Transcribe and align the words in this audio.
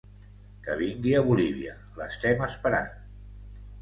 Que 0.67 0.77
vingui 0.79 1.13
a 1.19 1.21
Bolívia, 1.29 1.75
l’estem 1.99 2.43
esperant. 2.49 2.91